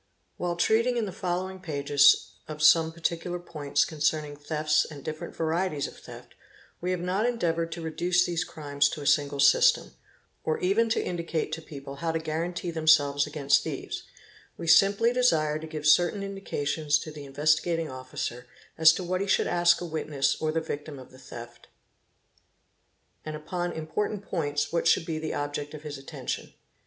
While 0.37 0.55
treating 0.55 0.97
in 0.97 1.05
the 1.05 1.11
following 1.11 1.59
pages 1.59 2.31
of 2.47 2.63
some 2.63 2.91
particular 2.91 3.37
points 3.37 3.85
concern— 3.85 4.25
ing 4.25 4.35
thefts 4.35 4.83
and 4.83 5.03
different 5.05 5.35
varieties 5.35 5.85
of 5.85 5.95
theft 5.95 6.33
we 6.81 6.89
have 6.89 6.99
not 7.01 7.27
endeavoured 7.27 7.71
to 7.73 7.83
reduce— 7.83 8.25
these 8.25 8.43
crimes 8.43 8.89
to 8.89 9.01
a 9.03 9.05
single 9.05 9.39
system, 9.39 9.91
or 10.43 10.57
even 10.57 10.89
to 10.89 11.03
indicate 11.05 11.51
to 11.51 11.61
people 11.61 11.97
how 11.97 12.11
to 12.11 12.17
guarantee 12.17 12.71
themselves 12.71 13.27
against 13.27 13.61
thieves; 13.63 14.01
we 14.57 14.65
simply 14.65 15.13
desire 15.13 15.59
to 15.59 15.67
give 15.67 15.85
certain— 15.85 16.23
indications 16.23 16.97
to 16.97 17.11
the 17.11 17.23
Investigating 17.25 17.91
Officer 17.91 18.47
as 18.79 18.91
to 18.93 19.03
what 19.03 19.21
he 19.21 19.27
should 19.27 19.45
ask 19.45 19.81
a 19.81 19.85
witness 19.85 20.35
or 20.41 20.51
the 20.51 20.59
victim 20.61 20.97
of 20.97 21.11
the 21.11 21.19
theft, 21.19 21.67
and 23.23 23.35
upon 23.35 23.71
important 23.71 24.23
points 24.25 24.73
what 24.73 24.87
should 24.87 25.05
be 25.05 25.19
the 25.19 25.35
object 25.35 25.75
of 25.75 25.83
his 25.83 25.99
attention. 25.99 26.55